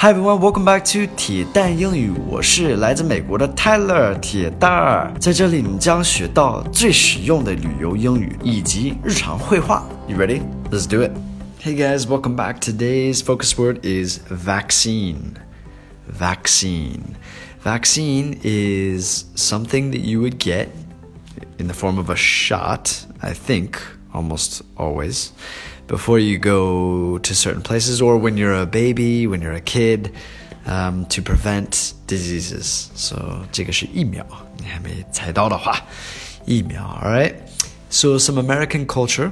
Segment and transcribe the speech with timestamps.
[0.00, 2.12] Hi everyone, welcome back to 铁蛋英语。
[2.28, 9.84] 我是来自美国的 Tyler 铁蛋儿，在这里你将学到最实用的旅游英语以及日常会话。
[10.06, 10.42] You ready?
[10.70, 11.10] Let's do it.
[11.60, 12.60] Hey guys, welcome back.
[12.60, 15.32] Today's focus word is vaccine.
[16.06, 17.16] Vaccine.
[17.64, 20.68] Vaccine is something that you would get
[21.58, 23.80] in the form of a shot, I think,
[24.14, 25.32] almost always
[25.87, 30.11] before you go to certain places or when you're a baby, when you're a kid,
[30.65, 32.89] um, to prevent diseases.
[32.95, 34.25] So 这个是疫苗，
[34.57, 35.77] 你还没猜到的话，
[36.45, 36.83] 疫苗.
[37.01, 37.35] All right.
[37.89, 39.31] So some American culture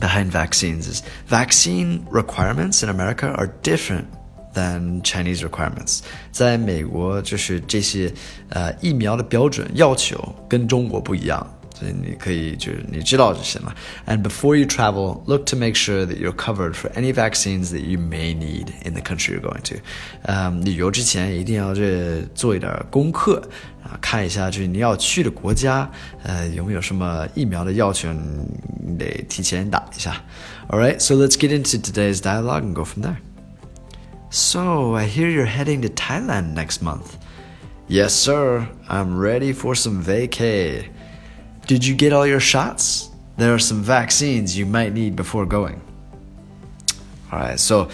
[0.00, 4.06] behind vaccines is vaccine requirements in America are different
[4.54, 6.00] than Chinese requirements.
[6.30, 8.12] 在美国，就是这些
[8.50, 11.46] 呃疫苗的标准要求跟中国不一样。
[11.78, 13.74] 所以你可以就是你知道就行了。
[14.06, 17.98] And before you travel, look to make sure that you're covered for any vaccines that you
[17.98, 19.76] may need in the country you're going to.
[20.22, 23.42] 嗯，旅游之前一定要这做一点功课
[23.82, 25.90] 啊，看一下就是你要去的国家，
[26.22, 30.22] 呃，有没有什么疫苗的要求，你得提前打一下。
[30.68, 33.16] All right, so let's get into today's dialogue and go from there.
[34.30, 37.18] So I hear you're heading to Thailand next month.
[37.86, 38.66] Yes, sir.
[38.88, 40.86] I'm ready for some vacay.
[41.68, 43.10] Did you get all your shots?
[43.36, 45.80] There are some vaccines you might need before going.
[47.32, 47.88] All right, so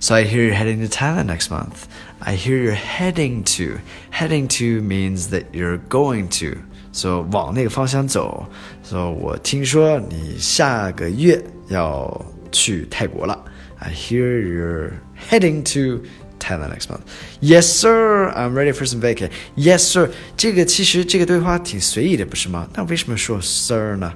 [0.00, 1.88] so I hear you're heading to Thailand next month.
[2.20, 3.78] I hear you're heading to.
[4.10, 6.58] Heading to means that you're going to.
[6.92, 8.46] So 往那个方向走。
[8.82, 12.20] So 我听说你下个月要
[12.50, 13.44] 去泰国了。
[13.78, 14.92] I hear you're
[15.30, 16.04] heading to
[16.38, 17.02] Thailand next month.
[17.40, 18.30] Yes, sir.
[18.34, 19.30] I'm ready for some vacay.
[19.56, 20.10] Yes, sir.
[20.36, 22.68] 这个其实这个对话挺随意的，不是吗？
[22.74, 24.12] 那为什么说 sir 呢？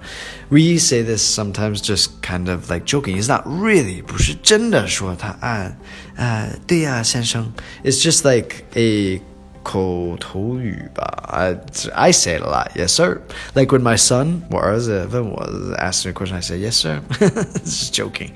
[0.49, 3.17] We say this sometimes just kind of like joking.
[3.17, 5.79] It's not really 不是真的说他按
[6.17, 7.53] 呃对呀，先生。
[7.85, 9.21] It's just like a
[9.62, 11.29] 口头语吧。
[11.29, 11.57] I
[11.95, 12.71] I say it a lot.
[12.75, 13.21] Yes, sir.
[13.55, 15.47] Like when my son 我儿子问我
[15.78, 17.00] ask me a question, I say yes, sir.
[17.65, 18.31] Just joking.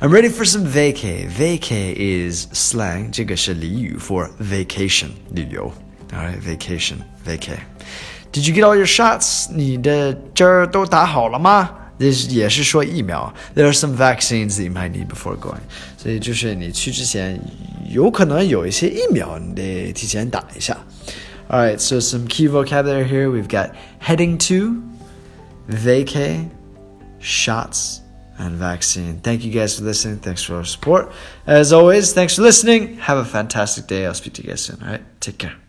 [0.00, 1.28] I'm ready for some vacay.
[1.28, 3.10] Vacay is slang.
[3.12, 5.72] 这个是俚语 for vacation 旅游。
[6.12, 6.96] Alright, vacation,
[7.26, 7.58] vacay.
[8.32, 9.50] Did you get all your shots?
[9.52, 11.70] 你的针儿都打好了吗？
[11.98, 13.32] 这也是说疫苗。
[13.54, 15.60] There are some vaccines that you might need before going.
[15.96, 17.40] 所以就是你去之前，
[17.88, 20.76] 有可能有一些疫苗你得提前打一下。
[21.48, 23.30] Alright, so some key vocabulary here.
[23.30, 23.70] We've got
[24.00, 24.82] heading to,
[25.70, 26.48] vacay,
[27.20, 27.98] shots
[28.37, 29.19] and vaccine.
[29.19, 30.19] Thank you guys for listening.
[30.19, 31.11] Thanks for your support.
[31.45, 32.97] As always, thanks for listening.
[32.97, 34.05] Have a fantastic day.
[34.05, 34.81] I'll speak to you guys soon.
[34.81, 35.21] All right.
[35.21, 35.66] Take care.